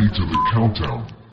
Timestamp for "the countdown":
0.24-1.29